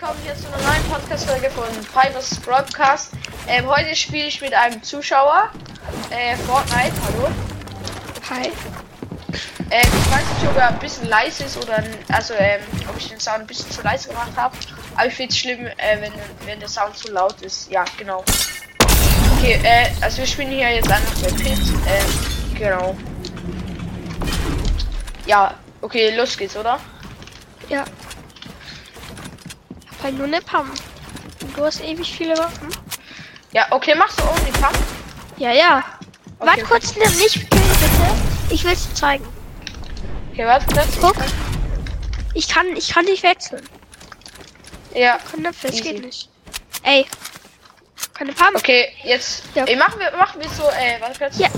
willkommen 0.00 0.20
hier 0.24 0.34
zu 0.34 0.46
einer 0.46 0.62
neuen 0.62 0.82
Podcast-Folge 0.84 1.50
von 1.50 1.66
Pipers 1.92 2.40
Broadcast. 2.40 3.12
Ähm, 3.46 3.66
heute 3.66 3.94
spiele 3.94 4.28
ich 4.28 4.40
mit 4.40 4.54
einem 4.54 4.82
Zuschauer 4.82 5.50
äh, 6.08 6.36
Fortnite. 6.36 6.92
Hallo. 7.04 7.28
Hi. 8.30 8.46
Ähm, 9.70 9.88
ich 9.92 10.10
weiß 10.10 10.24
nicht, 10.24 10.48
ob 10.48 10.56
er 10.56 10.68
ein 10.68 10.78
bisschen 10.78 11.06
leise 11.06 11.44
ist 11.44 11.58
oder 11.58 11.84
also 12.08 12.32
ähm, 12.32 12.62
ob 12.88 12.96
ich 12.96 13.08
den 13.08 13.20
Sound 13.20 13.40
ein 13.40 13.46
bisschen 13.46 13.70
zu 13.70 13.82
leise 13.82 14.08
gemacht 14.08 14.30
habe. 14.36 14.56
Aber 14.94 15.06
ich 15.06 15.12
finde 15.12 15.32
es 15.32 15.38
schlimm, 15.38 15.66
äh, 15.66 16.00
wenn, 16.00 16.12
wenn 16.46 16.60
der 16.60 16.68
Sound 16.70 16.96
zu 16.96 17.12
laut 17.12 17.38
ist. 17.42 17.70
Ja, 17.70 17.84
genau. 17.98 18.24
Okay, 19.36 19.60
äh, 19.62 19.90
also 20.00 20.18
wir 20.18 20.26
spielen 20.26 20.48
hier 20.48 20.70
jetzt 20.70 20.90
einfach 20.90 21.14
der 21.20 21.30
Pit. 21.32 21.58
Ähm, 21.86 22.54
genau. 22.58 22.96
Ja, 25.26 25.54
okay, 25.82 26.16
los 26.16 26.38
geht's, 26.38 26.56
oder? 26.56 26.80
Ja. 27.68 27.84
Halt 30.02 30.16
nur 30.16 30.26
eine 30.26 30.40
Pump. 30.40 30.70
Und 31.42 31.56
du 31.56 31.64
hast 31.64 31.80
ewig 31.82 32.12
viele 32.16 32.36
Waffen. 32.38 32.68
Ja, 33.52 33.66
okay, 33.70 33.94
machst 33.94 34.18
du 34.20 34.24
Only 34.24 34.52
Pump? 34.52 34.78
Ja, 35.36 35.52
ja. 35.52 35.84
Okay, 36.38 36.50
Warte 36.50 36.62
kurz, 36.64 36.94
nimm 36.96 37.10
nicht 37.18 37.34
killen, 37.34 37.50
bitte. 37.50 38.54
Ich 38.54 38.64
will's 38.64 38.88
dir 38.88 38.94
zeigen. 38.94 39.26
Okay, 40.32 40.46
warte 40.46 40.66
kurz. 40.66 40.88
Guck. 41.00 41.16
Ich 42.34 42.48
kann, 42.48 42.66
ich 42.76 42.88
kann 42.92 43.04
nicht 43.04 43.22
wechseln. 43.22 43.66
Ja, 44.94 45.18
Knöpfe, 45.30 45.66
das 45.68 45.76
Easy. 45.76 45.82
geht 45.92 46.04
nicht. 46.04 46.28
Ey. 46.82 47.06
Keine 48.14 48.32
Pump. 48.32 48.56
okay, 48.56 48.88
jetzt. 49.04 49.42
Ja. 49.54 49.64
Ey, 49.64 49.76
machen 49.76 49.98
wir, 49.98 50.10
machen 50.16 50.40
wir 50.40 50.48
so, 50.50 50.62
äh, 50.64 51.00
warte 51.00 51.18
kurz. 51.18 51.38
Ja. 51.38 51.48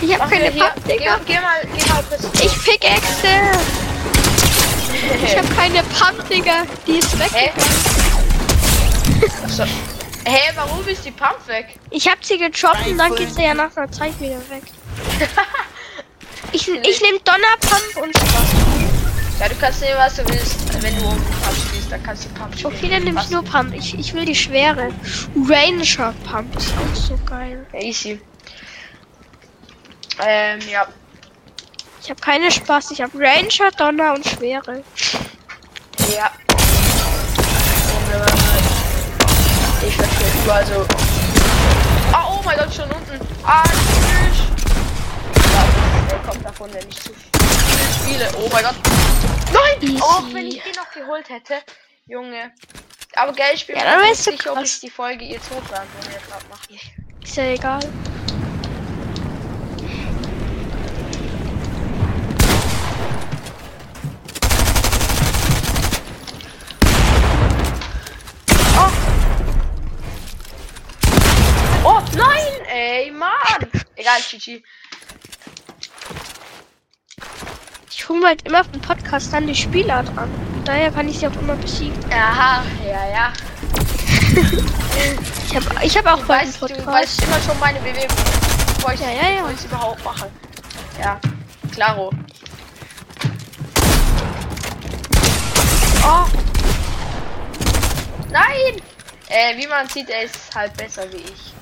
Ich 0.00 0.12
hab 0.12 0.18
Machen 0.20 0.30
keine. 0.32 0.50
Pump, 0.50 0.72
Geh, 0.86 0.98
Digga. 0.98 1.20
geh 1.26 1.40
mal, 1.40 1.60
geh 1.76 1.90
mal 1.90 2.02
kurz. 2.04 2.24
Ich 2.42 2.64
pickaxe. 2.64 3.28
Ich 5.24 5.36
hab 5.36 5.56
keine 5.56 5.82
Pump, 5.82 6.28
Digga. 6.28 6.64
Die 6.86 6.98
ist 6.98 7.18
weg. 7.18 7.30
Hä? 7.32 7.50
So. 9.48 9.64
Hä, 9.64 10.52
warum 10.54 10.86
ist 10.88 11.04
die 11.04 11.10
Pump 11.10 11.46
weg? 11.46 11.78
Ich 11.90 12.08
hab 12.08 12.24
sie 12.24 12.34
und 12.34 12.98
dann 12.98 13.14
geht 13.14 13.34
sie 13.34 13.42
ja 13.42 13.54
nach 13.54 13.76
einer 13.76 13.90
Zeit 13.90 14.18
wieder 14.20 14.40
weg. 14.48 14.62
Ich, 16.52 16.68
ich 16.68 17.00
nehm 17.00 17.18
Donnerpump 17.24 17.96
und 18.04 18.16
Spaß. 18.16 19.40
Ja, 19.40 19.48
du 19.48 19.56
kannst 19.56 19.80
nehmen, 19.80 19.96
was 19.98 20.14
du 20.14 20.28
willst. 20.28 20.82
Wenn 20.82 20.96
du 20.96 21.04
um 21.04 21.16
die 21.16 21.32
Pump 21.42 21.56
spielst, 21.68 21.90
dann 21.90 22.02
kannst 22.04 22.24
du 22.26 22.28
Pump 22.28 22.54
spielen. 22.56 22.72
Okay, 22.72 22.88
dann 22.90 23.02
nehme 23.02 23.20
ich 23.20 23.30
nur 23.30 23.42
Pump. 23.42 23.74
Ich, 23.74 23.98
ich 23.98 24.14
will 24.14 24.24
die 24.24 24.36
schwere. 24.36 24.90
Ranger 25.34 26.14
Pump 26.30 26.56
ist 26.56 26.72
auch 26.78 26.94
so 26.94 27.18
geil. 27.26 27.66
Ja, 27.72 27.80
easy. 27.80 28.20
Ähm, 30.24 30.60
ja. 30.70 30.86
Ich 32.04 32.10
habe 32.10 32.20
keine 32.20 32.50
Spaß. 32.50 32.90
Ich 32.90 33.00
habe 33.00 33.18
Ranger, 33.18 33.70
Donner 33.78 34.12
und 34.12 34.26
schwere. 34.26 34.84
Ja. 36.14 36.30
Ich 39.86 39.96
verstehe 39.96 40.42
überall 40.42 40.66
so. 40.66 40.86
Ah, 42.12 42.26
oh 42.28 42.42
mein 42.44 42.58
Gott, 42.58 42.74
schon 42.74 42.90
unten. 42.90 43.26
Ah, 43.42 43.62
tschüss. 43.62 44.38
Ja, 45.50 45.64
der 46.10 46.18
kommt 46.18 46.44
davon, 46.44 46.70
wenn 46.74 46.86
ich 46.90 47.00
zu 47.00 47.14
viel 47.14 48.12
spiele. 48.12 48.28
Oh 48.36 48.50
mein 48.52 48.64
Gott. 48.64 48.74
Nein! 49.50 49.80
Easy. 49.80 50.02
Oh, 50.02 50.22
wenn 50.30 50.46
ich 50.48 50.62
den 50.62 50.74
noch 50.74 50.90
geholt 50.90 51.30
hätte. 51.30 51.62
Junge. 52.06 52.52
Aber 53.16 53.32
gell, 53.32 53.46
ich 53.54 53.66
bin 53.66 53.76
Ja, 53.76 53.96
mir 53.96 54.10
nicht 54.10 54.22
sicher, 54.22 54.52
ob 54.52 54.62
ich 54.62 54.78
die 54.80 54.90
Folge 54.90 55.24
jetzt 55.24 55.48
hochladen, 55.48 55.88
wenn 56.02 56.12
wir 56.12 56.20
gerade 56.20 56.44
machen. 56.50 56.78
Ist 57.22 57.36
ja 57.36 57.44
egal. 57.44 57.80
Oh, 71.86 72.00
nein! 72.16 72.64
Ey, 72.66 73.10
Mann! 73.10 73.70
Egal, 74.14 74.22
Chichi. 74.22 74.62
Ich 77.90 78.08
hole 78.08 78.26
halt 78.26 78.46
immer 78.46 78.60
auf 78.60 78.70
dem 78.70 78.80
Podcast 78.80 79.32
dann 79.32 79.46
die 79.46 79.54
Spielart 79.54 80.08
an. 80.16 80.30
Daher 80.64 80.92
kann 80.92 81.08
ich 81.08 81.18
sie 81.18 81.26
auch 81.26 81.36
immer 81.36 81.56
besiegen. 81.56 81.98
Aha, 82.12 82.62
ja, 82.86 83.08
ja. 83.10 83.32
Ich 85.46 85.54
habe 85.56 85.84
ich 85.84 85.96
hab 85.96 86.06
auch 86.06 86.20
Du 86.20 86.28
weißt, 86.28 86.54
du 86.56 86.66
Podcast. 86.66 86.86
weißt 86.86 87.22
immer 87.24 87.40
schon 87.40 87.58
meine 87.60 87.78
Bewegung. 87.80 88.16
Bevor 88.76 88.92
ich 88.94 89.00
Ja, 89.00 89.10
ja, 89.10 89.30
ja. 89.30 89.50
ich's 89.50 89.64
überhaupt 89.64 90.04
mache. 90.04 90.30
Ja, 91.00 91.20
klaro. 91.72 92.10
Oh! 96.04 96.26
Nein! 98.30 98.80
Äh, 99.28 99.56
wie 99.56 99.66
man 99.66 99.88
sieht, 99.88 100.08
er 100.08 100.22
ist 100.22 100.54
halt 100.54 100.76
besser 100.76 101.04
wie 101.12 101.16
ich. 101.18 101.52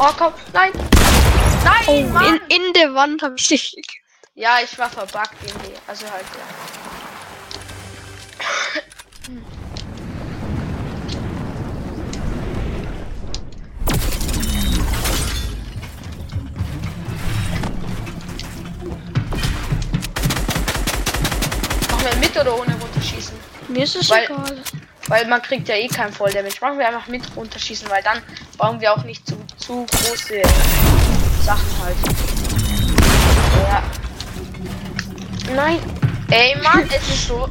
Oh, 0.00 0.10
komm, 0.16 0.32
nein! 0.52 0.72
Nein, 1.64 1.84
Oh, 1.88 2.02
Mann! 2.02 2.40
in, 2.48 2.62
in 2.66 2.72
der 2.72 2.94
Wand 2.94 3.22
habe 3.22 3.34
ich 3.36 3.48
dich. 3.48 3.74
Ja, 4.34 4.58
ich 4.62 4.78
war 4.78 4.88
verbuggt 4.88 5.34
irgendwie. 5.44 5.74
Also 5.88 6.06
halt, 6.10 6.24
ja. 6.34 7.58
Machen 21.90 22.04
wir 22.10 22.16
mit 22.18 22.36
oder 22.36 22.58
ohne 22.58 22.74
runterschießen? 22.80 23.34
Mir 23.68 23.84
ist 23.84 23.96
es 23.96 24.10
Weil- 24.10 24.24
egal. 24.24 24.58
Weil 25.08 25.26
man 25.26 25.40
kriegt 25.40 25.66
ja 25.68 25.74
eh 25.74 25.88
kein 25.88 26.12
Volldamage. 26.12 26.56
Machen 26.60 26.78
wir 26.78 26.86
einfach 26.86 27.06
mit 27.08 27.22
runterschießen, 27.34 27.88
weil 27.88 28.02
dann 28.02 28.22
brauchen 28.58 28.80
wir 28.80 28.92
auch 28.92 29.04
nicht 29.04 29.26
zu, 29.26 29.36
zu 29.56 29.86
große 29.86 30.42
Sachen 31.44 31.82
halt. 31.82 31.96
Ja. 33.68 33.82
Nein. 35.54 35.78
Ey 36.30 36.56
Mann, 36.60 36.86
es 36.90 37.08
ist 37.08 37.28
so. 37.28 37.48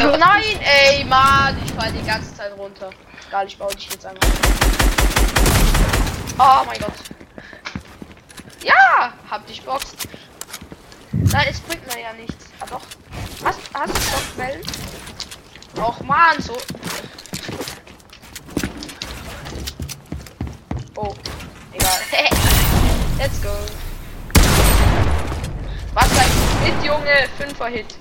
Oh 0.00 0.16
nein, 0.18 0.58
ey 0.60 1.04
Mann, 1.04 1.56
ich 1.66 1.72
fall 1.72 1.92
die 1.92 2.06
ganze 2.06 2.34
Zeit 2.34 2.52
runter. 2.56 2.88
Egal, 3.28 3.46
ich 3.46 3.58
baue 3.58 3.74
dich 3.74 3.90
jetzt 3.90 4.06
einfach. 4.06 4.28
Oh 6.38 6.64
mein 6.64 6.78
Gott. 6.78 6.94
Ja, 8.62 9.12
hab 9.28 9.46
dich 9.46 9.62
boxt. 9.62 10.08
Nein, 11.12 11.46
es 11.50 11.60
bringt 11.60 11.86
mir 11.88 12.00
ja 12.00 12.12
nichts. 12.14 12.46
Ah 12.60 12.66
doch. 12.70 12.82
Hast, 13.44 13.60
hast 13.72 13.94
du 13.94 14.00
doch 14.00 14.36
Wellen? 14.36 14.62
Och 15.76 16.04
man, 16.04 16.42
so. 16.42 16.56
Oh, 20.96 21.14
egal. 21.72 21.90
Let's 23.18 23.40
go. 23.40 23.50
Was 25.94 26.10
ein 26.18 26.64
Hit, 26.64 26.84
Junge? 26.84 27.28
Fünfer 27.36 27.68
Hit. 27.68 27.96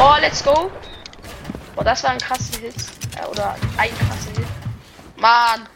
Oh, 0.00 0.16
let's 0.20 0.42
go. 0.42 0.70
Oh, 1.76 1.82
das 1.82 2.02
war 2.04 2.10
ein 2.10 2.18
krasser 2.18 2.60
Hit. 2.60 2.74
Äh, 3.16 3.26
oder 3.26 3.54
ein 3.76 3.90
krasser 3.98 4.30
Hit. 4.36 4.57
Mann. 5.18 5.68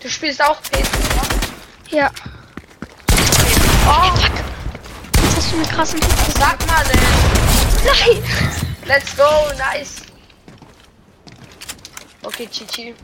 Du 0.00 0.08
spielst 0.08 0.42
auch 0.42 0.60
PS, 0.62 0.88
oder? 0.88 1.96
Ja. 1.96 2.10
Oh, 3.86 4.12
Was 5.22 5.36
hast 5.36 5.52
du 5.52 5.56
einen 5.56 5.68
krassen 5.68 6.00
Hit 6.00 6.26
gesagt? 6.26 6.40
sag 6.40 6.66
mal, 6.66 6.84
ey. 6.90 8.14
Nein! 8.14 8.24
Let's 8.86 9.16
go, 9.16 9.52
nice. 9.56 9.96
Okay, 12.22 12.48
Chichi. 12.50 12.94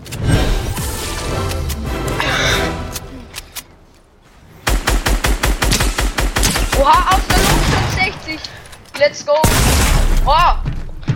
Oha, 6.81 7.15
aus 7.15 7.21
der 7.29 7.39
Luft 7.39 7.95
65. 7.95 8.41
Let's 8.99 9.25
go. 9.25 9.96
Oh, 10.25 10.55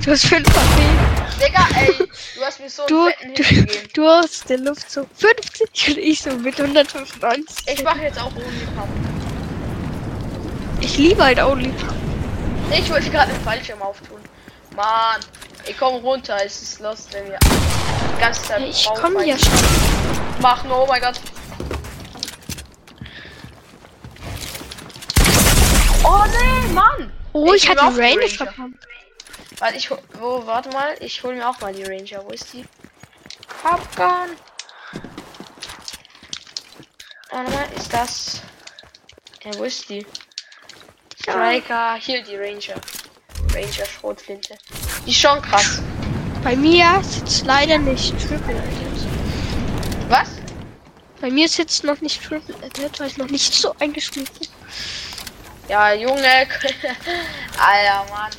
Du 0.04 0.10
hast 0.12 0.26
5 0.26 0.46
HP. 0.48 1.44
Digga, 1.46 1.66
ey. 1.78 1.94
Du 2.36 2.42
hast 2.44 2.60
mir 2.60 2.70
so 2.70 2.82
einen 2.84 3.34
Du, 3.34 3.42
fetten 3.42 3.66
du, 3.66 4.02
du 4.02 4.08
hast 4.08 4.48
der 4.48 4.58
Luft 4.58 4.90
so 4.90 5.06
50 5.18 5.88
und 5.88 5.98
ich 5.98 6.22
so 6.22 6.30
mit 6.32 6.58
195. 6.58 7.66
Ich 7.68 7.82
mache 7.84 8.00
jetzt 8.00 8.18
auch 8.18 8.26
Only 8.34 8.66
Pump. 8.76 8.88
Ich 10.80 10.96
liebe 10.96 11.22
halt 11.22 11.38
Only. 11.40 11.72
Ich 12.72 12.90
wollte 12.90 13.10
gerade 13.10 13.32
einen 13.32 13.44
Fallschirm 13.44 13.82
auftun. 13.82 14.20
Mann. 14.74 15.20
Ich 15.68 15.76
komm 15.76 15.96
runter, 15.96 16.38
es 16.44 16.62
ist 16.62 16.80
lost, 16.80 17.12
wenn 17.12 17.26
wir 17.26 17.38
die 17.42 18.20
ganze 18.20 18.42
Zeit 18.44 18.62
Ich 18.62 18.86
komme 18.86 19.26
ja 19.26 19.36
schon. 19.38 19.52
machen. 20.40 20.70
Oh 20.72 20.86
mein 20.88 21.02
Gott. 21.02 21.20
Oh 26.04 26.24
nee, 26.26 26.72
Mann! 26.72 27.09
Oh, 27.40 27.54
ich, 27.54 27.64
Ich 27.64 27.70
hatte 27.70 27.82
Ranger 27.82 28.28
verpammt. 28.28 28.76
Warte, 29.58 29.76
ich 29.76 29.90
wo, 29.90 30.46
warte 30.46 30.68
mal, 30.70 30.94
ich 31.00 31.22
hol 31.22 31.34
mir 31.34 31.48
auch 31.48 31.58
mal 31.60 31.72
die 31.72 31.84
Ranger. 31.84 32.22
Wo 32.24 32.30
ist 32.30 32.52
die? 32.52 32.64
Popgun. 33.62 34.36
Warte 37.30 37.50
mal, 37.50 37.66
ist 37.76 37.92
das. 37.92 38.42
Ja, 39.42 39.58
wo 39.58 39.64
ist 39.64 39.88
die? 39.88 40.04
Striker, 41.18 41.94
hier 41.94 42.22
die 42.22 42.36
Ranger. 42.36 42.74
Ranger 43.54 43.86
Schrotflinte. 43.86 44.58
Die 45.06 45.10
ist 45.10 45.20
schon 45.20 45.40
krass. 45.40 45.80
Bei 46.44 46.56
mir 46.56 47.02
sitzt 47.02 47.46
leider 47.46 47.78
nicht 47.78 48.12
Triple 48.18 48.54
Edit. 48.54 49.06
Was? 50.08 50.28
Bei 51.20 51.30
mir 51.30 51.48
sitzt 51.48 51.84
noch 51.84 52.00
nicht 52.02 52.22
Triple 52.22 52.54
Edit, 52.62 53.00
weil 53.00 53.06
ich 53.08 53.16
noch 53.16 53.28
nicht 53.28 53.54
so 53.54 53.74
eingespielt 53.78 54.30
bin. 54.38 54.48
Ja, 55.70 55.92
Junge. 55.92 56.18
Alter, 57.56 58.04
Mann. 58.10 58.30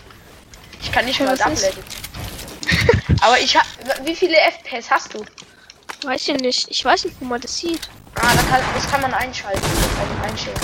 Ich 0.81 0.91
kann 0.91 1.05
nicht 1.05 1.17
mal? 1.21 1.37
Double 1.37 1.55
Aber 3.21 3.39
ich 3.39 3.55
hab. 3.55 3.65
Wie 4.03 4.13
viele 4.13 4.35
FPS 4.35 4.91
hast 4.91 5.13
du? 5.13 5.23
Weiß 6.03 6.27
ich 6.27 6.41
nicht. 6.41 6.69
Ich 6.69 6.83
weiß 6.83 7.05
nicht, 7.05 7.15
wo 7.21 7.25
man 7.25 7.39
das 7.39 7.57
sieht. 7.57 7.79
Ah, 8.15 8.33
das 8.35 8.45
kann, 8.49 8.61
das 8.75 8.91
kann 8.91 8.99
man 8.99 9.13
einschalten. 9.13 9.61
Also 9.63 10.29
einstellen. 10.29 10.57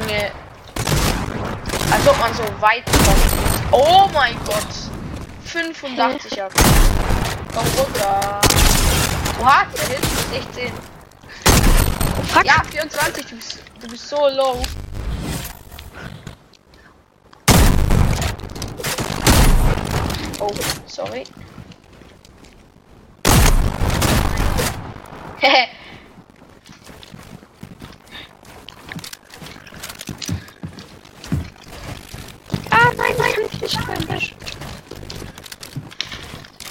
Junge. 0.00 0.32
Als 1.92 2.08
ob 2.08 2.18
man 2.18 2.34
so 2.34 2.42
weit 2.60 2.84
kommt. 2.84 3.70
Oh 3.70 4.08
mein 4.12 4.34
Gott. 4.44 4.66
85 5.44 6.36
er 6.36 6.48
Komm 7.54 7.64
runter. 7.78 8.40
Oha, 9.40 9.66
der 9.72 9.86
Hit 9.86 10.02
ist 10.02 10.54
16. 10.56 10.72
Oh, 12.18 12.22
fuck. 12.24 12.44
Ja, 12.44 12.64
24. 12.68 13.24
Du 13.24 13.36
bist, 13.36 13.58
du 13.80 13.86
bist 13.88 14.08
so 14.08 14.28
low. 14.28 14.64
Oh, 20.44 20.50
sorry. 20.88 21.24
Ah, 32.70 32.90
nein, 32.96 33.14
nein, 33.18 33.32
ich 33.52 33.60
nicht 33.60 33.88
rein. 33.88 34.20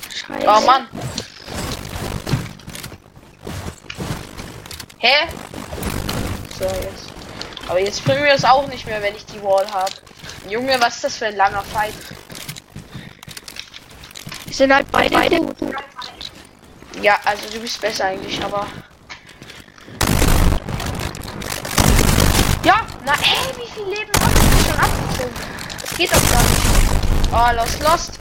Scheiße. 0.09 0.47
Oh 0.47 0.61
Mann. 0.65 0.87
Hä? 4.97 5.27
So, 6.59 6.65
jetzt. 6.65 7.05
Aber 7.69 7.79
jetzt 7.79 8.03
bringen 8.03 8.23
wir 8.23 8.33
es 8.33 8.43
auch 8.43 8.67
nicht 8.67 8.85
mehr, 8.85 9.01
wenn 9.01 9.15
ich 9.15 9.25
die 9.25 9.41
Wall 9.41 9.65
habe. 9.71 9.91
Junge, 10.49 10.75
was 10.81 10.95
ist 10.95 11.03
das 11.05 11.17
für 11.17 11.27
ein 11.27 11.37
langer 11.37 11.63
Fight? 11.63 11.93
Sind 14.61 14.75
halt 14.75 14.91
beide, 14.91 15.15
beide 15.15 15.39
gut. 15.39 15.55
Ja, 17.01 17.17
also 17.25 17.49
du 17.51 17.59
bist 17.61 17.81
besser 17.81 18.05
eigentlich, 18.05 18.39
aber. 18.43 18.67
Ja, 22.63 22.85
na 23.03 23.13
ey, 23.13 23.57
wie 23.57 23.67
viel 23.71 23.85
Leben 23.85 24.11
hast 24.21 24.37
du 24.37 24.69
schon 24.69 24.79
abgezogen? 24.79 25.33
Das 25.81 25.97
geht 25.97 26.11
doch 26.11 26.31
gar 26.31 26.43
nicht. 26.43 26.61
Oh, 27.33 27.59
lost, 27.59 27.81
lost. 27.81 28.19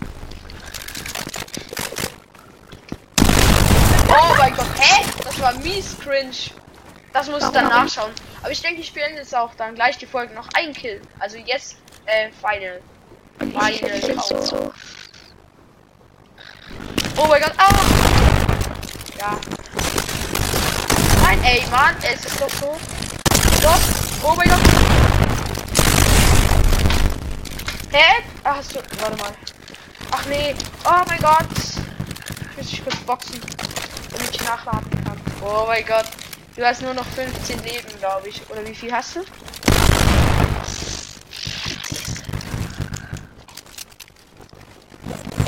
Oh 4.09 4.35
mein 4.39 4.57
Gott, 4.57 4.67
hä? 4.79 5.05
Das 5.23 5.41
war 5.43 5.53
mies 5.59 5.95
cringe. 6.03 6.59
Das 7.13 7.29
muss 7.29 7.45
ich 7.45 7.51
dann 7.51 7.69
nachschauen. 7.69 8.13
Aber 8.41 8.51
ich 8.51 8.63
denke, 8.63 8.81
ich 8.81 8.87
spiele 8.87 9.11
jetzt 9.11 9.37
auch 9.37 9.55
dann 9.57 9.75
gleich 9.75 9.99
die 9.99 10.07
Folge 10.07 10.33
noch 10.33 10.49
ein 10.55 10.73
Kill. 10.73 11.03
Also 11.19 11.37
jetzt, 11.37 11.77
äh, 12.07 12.31
Final. 12.41 12.81
So. 14.43 14.73
Oh 17.23 17.27
mein 17.27 17.43
Gott, 17.43 17.53
ah! 17.59 17.69
Ja. 19.19 19.39
Nein, 21.23 21.45
ey, 21.45 21.63
Mann, 21.71 21.95
es 22.01 22.25
ist 22.25 22.41
doch 22.41 22.49
so. 22.49 22.79
Stopp! 23.59 23.81
Oh 24.23 24.35
mein 24.35 24.49
Gott! 24.49 24.59
Hä? 27.93 28.23
Ah, 28.43 28.57
hast. 28.57 28.75
Warte 28.75 29.19
mal. 29.19 29.33
Ach 30.13 30.25
nee. 30.31 30.55
Oh 30.87 31.03
mein 31.07 31.21
Gott. 31.21 31.45
Ich 32.53 32.57
muss 32.57 32.71
dich 32.71 32.85
kurz 32.85 32.97
boxen, 33.01 33.39
damit 34.13 34.35
ich 34.35 34.43
nachladen 34.43 35.05
kann. 35.05 35.21
Oh 35.43 35.67
mein 35.67 35.85
Gott. 35.85 36.07
Du 36.57 36.65
hast 36.65 36.81
nur 36.81 36.95
noch 36.95 37.07
15 37.07 37.63
Leben, 37.65 37.99
glaube 37.99 38.31
ich. 38.31 38.41
Oder 38.49 38.67
wie 38.67 38.75
viel 38.75 38.91
hast 38.91 39.17
du? 39.17 39.21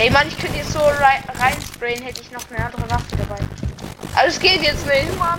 Ey 0.03 0.11
Mann, 0.11 0.27
ich 0.27 0.37
könnte 0.37 0.59
jetzt 0.59 0.73
so 0.73 0.81
rei 0.81 1.23
reinsprayen, 1.39 2.03
hätte 2.03 2.23
ich 2.23 2.33
noch 2.33 2.43
eine 2.51 2.67
andere 2.67 2.91
Waffe 2.91 3.17
dabei. 3.17 3.39
Aber 4.17 4.27
es 4.27 4.41
geht 4.41 4.61
jetzt 4.61 4.85
nicht, 4.85 5.17
Mann. 5.17 5.39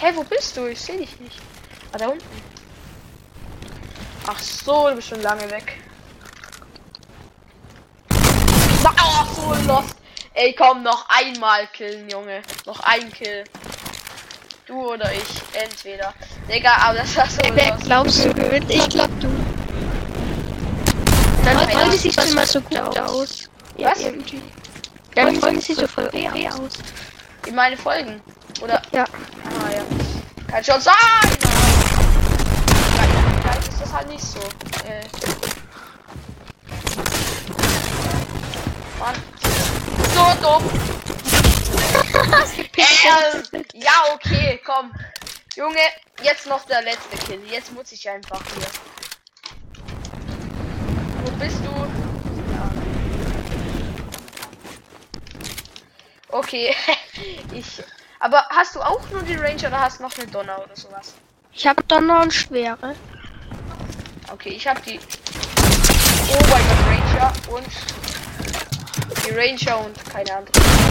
Hä, 0.00 0.10
wo 0.16 0.24
bist 0.24 0.56
du? 0.56 0.66
Ich 0.66 0.80
sehe 0.80 0.98
dich 0.98 1.20
nicht. 1.20 1.38
Ah, 1.92 1.98
da 1.98 2.08
unten. 2.08 2.24
Ach 4.26 4.40
so, 4.40 4.88
du 4.88 4.96
bist 4.96 5.06
schon 5.06 5.22
lange 5.22 5.48
weg. 5.52 5.78
Na, 8.82 8.92
oh, 9.04 9.34
so 9.36 9.54
lost. 9.68 9.94
Ey, 10.32 10.52
komm, 10.52 10.82
noch 10.82 11.08
einmal 11.10 11.68
killen, 11.68 12.10
Junge. 12.10 12.42
Noch 12.66 12.80
ein 12.80 13.08
Kill. 13.12 13.44
Du 14.66 14.92
oder 14.92 15.12
ich. 15.12 15.60
Entweder. 15.62 16.14
Digga, 16.48 16.70
aber 16.76 16.98
das 16.98 17.16
war 17.16 17.28
so 17.28 17.38
Wer 17.52 17.76
glaubst 17.82 18.24
du 18.24 18.32
gewinnt? 18.32 18.70
Ich 18.70 18.88
glaub 18.88 19.08
du. 19.20 19.28
Dann 21.44 21.56
Alter, 21.58 21.70
freuen 21.72 21.90
sie 21.92 21.98
sich 21.98 22.16
was- 22.16 22.30
immer 22.32 22.46
so 22.46 22.60
gut 22.62 22.98
aus. 22.98 23.50
Ja, 23.76 23.90
Was? 23.90 24.00
irgendwie. 24.00 24.40
Dann 25.14 25.36
freuen 25.36 25.60
sie 25.60 25.74
so 25.74 25.86
voll 25.86 26.08
eher 26.12 26.32
aus. 26.54 26.72
In 27.46 27.54
meine 27.54 27.76
Folgen. 27.76 28.20
Oder? 28.62 28.80
Ja. 28.92 29.04
Ah, 29.04 29.72
ja. 29.72 29.82
Kann 30.50 30.64
schon 30.64 30.80
sein! 30.80 30.94
Vielleicht 33.42 33.68
ist 33.68 33.80
das 33.82 33.92
halt 33.92 34.08
nicht 34.08 34.22
so. 34.24 34.38
Äh. 34.38 35.04
Mann. 38.98 39.14
So 40.14 40.42
dumm. 40.42 40.93
Ähm, 42.14 43.64
ja, 43.74 44.04
okay, 44.12 44.60
komm. 44.64 44.92
Junge, 45.56 45.80
jetzt 46.22 46.46
noch 46.46 46.64
der 46.66 46.82
letzte 46.82 47.16
Kill. 47.26 47.40
Jetzt 47.50 47.72
muss 47.72 47.92
ich 47.92 48.08
einfach 48.08 48.40
hier. 48.54 48.66
Wo 51.24 51.30
bist 51.32 51.58
du? 51.58 51.70
Ja. 52.52 52.70
Okay, 56.28 56.74
ich. 57.52 57.82
Aber 58.20 58.44
hast 58.50 58.74
du 58.74 58.80
auch 58.80 59.08
nur 59.10 59.22
die 59.22 59.34
Range 59.34 59.58
oder 59.66 59.80
hast 59.80 60.00
noch 60.00 60.16
eine 60.16 60.26
Donner 60.28 60.62
oder 60.64 60.76
sowas? 60.76 61.14
Ich 61.52 61.66
habe 61.66 61.82
Donner 61.84 62.22
und 62.22 62.32
Schwere. 62.32 62.96
Okay, 64.32 64.50
ich 64.50 64.66
habe 64.66 64.80
die. 64.80 64.98
Oh 64.98 66.38
mein 66.50 66.62
Gott, 66.68 66.78
Ranger 66.88 67.32
und 67.50 67.66
die 69.24 69.30
Ranger 69.30 69.84
und 69.84 70.10
keine 70.10 70.36
andere. 70.36 70.83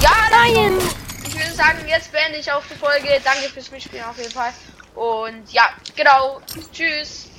Ja, 0.00 0.10
nein! 0.30 0.78
Ich 1.26 1.34
würde 1.34 1.52
sagen, 1.52 1.78
jetzt 1.86 2.10
beende 2.12 2.38
ich 2.38 2.50
auch 2.50 2.62
die 2.70 2.74
Folge. 2.74 3.08
Danke 3.22 3.48
fürs 3.52 3.70
Mitspielen 3.70 4.04
auf 4.04 4.16
jeden 4.16 4.30
Fall. 4.30 4.52
Und 4.94 5.52
ja, 5.52 5.68
genau. 5.96 6.40
Tschüss. 6.72 7.29